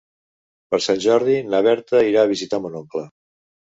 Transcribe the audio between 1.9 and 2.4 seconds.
irà a